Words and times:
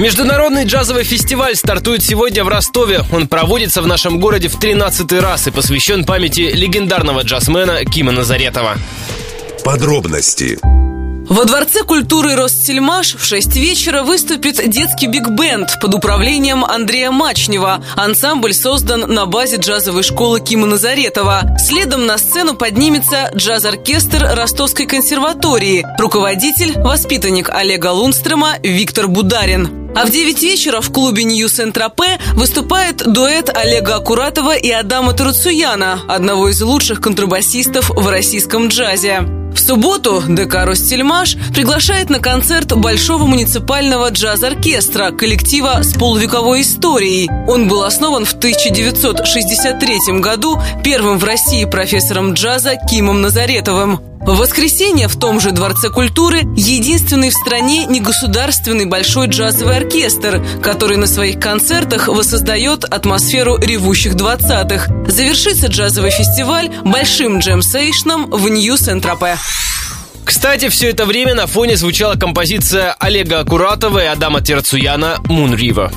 Международный 0.00 0.64
джазовый 0.64 1.04
фестиваль 1.04 1.54
стартует 1.54 2.02
сегодня 2.02 2.42
в 2.42 2.48
Ростове. 2.48 3.04
Он 3.12 3.28
проводится 3.28 3.82
в 3.82 3.86
нашем 3.86 4.18
городе 4.18 4.48
в 4.48 4.58
13 4.58 5.12
раз 5.20 5.46
и 5.46 5.50
посвящен 5.50 6.06
памяти 6.06 6.50
легендарного 6.54 7.20
джазмена 7.20 7.84
Кима 7.84 8.10
Назаретова. 8.10 8.78
Подробности 9.62 10.58
во 11.28 11.44
Дворце 11.44 11.84
культуры 11.84 12.34
«Ростсельмаш» 12.34 13.14
в 13.14 13.24
6 13.24 13.54
вечера 13.54 14.02
выступит 14.02 14.68
детский 14.68 15.06
биг-бенд 15.06 15.78
под 15.80 15.94
управлением 15.94 16.64
Андрея 16.64 17.12
Мачнева. 17.12 17.84
Ансамбль 17.94 18.52
создан 18.52 19.02
на 19.02 19.26
базе 19.26 19.58
джазовой 19.58 20.02
школы 20.02 20.40
Кима 20.40 20.66
Назаретова. 20.66 21.56
Следом 21.56 22.06
на 22.06 22.18
сцену 22.18 22.54
поднимется 22.54 23.30
джаз-оркестр 23.36 24.30
Ростовской 24.32 24.86
консерватории. 24.86 25.86
Руководитель– 26.00 26.72
воспитанник 26.78 27.48
Олега 27.48 27.92
Лунстрема 27.92 28.54
Виктор 28.64 29.06
Бударин. 29.06 29.79
А 29.94 30.06
в 30.06 30.10
9 30.10 30.42
вечера 30.42 30.80
в 30.80 30.92
клубе 30.92 31.24
Нью 31.24 31.48
Сент-Тропе 31.48 32.18
выступает 32.34 32.98
дуэт 33.06 33.50
Олега 33.54 33.96
Акуратова 33.96 34.56
и 34.56 34.70
Адама 34.70 35.12
Таруцуяна, 35.12 36.00
одного 36.08 36.48
из 36.48 36.62
лучших 36.62 37.00
контрабасистов 37.00 37.90
в 37.90 38.08
российском 38.08 38.68
джазе. 38.68 39.24
В 39.54 39.58
субботу 39.58 40.22
ДК 40.28 40.64
«Ростельмаш» 40.64 41.36
приглашает 41.54 42.10
на 42.10 42.18
концерт 42.18 42.72
Большого 42.76 43.26
муниципального 43.26 44.10
джаз-оркестра 44.10 45.10
коллектива 45.10 45.82
с 45.82 45.94
полувековой 45.94 46.62
историей. 46.62 47.28
Он 47.48 47.68
был 47.68 47.82
основан 47.82 48.24
в 48.24 48.34
1963 48.34 50.20
году 50.20 50.58
первым 50.84 51.18
в 51.18 51.24
России 51.24 51.64
профессором 51.64 52.34
джаза 52.34 52.76
Кимом 52.88 53.22
Назаретовым. 53.22 54.00
В 54.20 54.36
воскресенье 54.36 55.08
в 55.08 55.18
том 55.18 55.40
же 55.40 55.50
Дворце 55.50 55.88
культуры 55.88 56.40
единственный 56.54 57.30
в 57.30 57.34
стране 57.34 57.86
негосударственный 57.86 58.84
большой 58.84 59.28
джазовый 59.28 59.78
оркестр, 59.78 60.44
который 60.62 60.98
на 60.98 61.06
своих 61.06 61.40
концертах 61.40 62.06
воссоздает 62.06 62.84
атмосферу 62.84 63.56
ревущих 63.56 64.14
двадцатых. 64.14 64.88
Завершится 65.06 65.68
джазовый 65.68 66.10
фестиваль 66.10 66.70
большим 66.84 67.38
джем-сейшном 67.38 68.30
в 68.30 68.46
Нью-Сент-Тропе. 68.50 69.38
Кстати, 70.30 70.68
все 70.68 70.90
это 70.90 71.06
время 71.06 71.34
на 71.34 71.48
фоне 71.48 71.76
звучала 71.76 72.14
композиция 72.14 72.94
Олега 73.00 73.40
Акуратова 73.40 73.98
и 73.98 74.06
Адама 74.06 74.40
Терцуяна 74.40 75.18
«Moon 75.24 75.56
River». 75.56 75.92